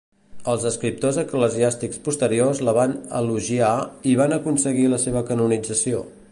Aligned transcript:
Els 0.51 0.63
escriptors 0.69 1.19
eclesiàstics 1.23 2.01
posteriors 2.07 2.63
la 2.69 2.75
van 2.79 2.97
elogiar 3.21 3.71
i 4.13 4.17
van 4.23 4.35
aconseguir 4.41 4.91
la 4.95 5.03
seva 5.09 5.27
canonització. 5.33 6.05